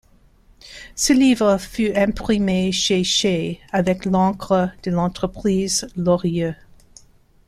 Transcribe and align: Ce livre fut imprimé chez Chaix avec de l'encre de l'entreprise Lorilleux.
Ce 0.95 1.13
livre 1.13 1.59
fut 1.59 1.93
imprimé 1.95 2.71
chez 2.71 3.03
Chaix 3.03 3.59
avec 3.71 4.05
de 4.05 4.09
l'encre 4.09 4.71
de 4.81 4.89
l'entreprise 4.89 5.87
Lorilleux. 5.95 6.55